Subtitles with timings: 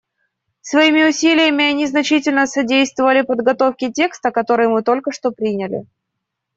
[0.61, 5.85] Своими усилиями они значительно содействовали подготовке текста, который мы только что приняли.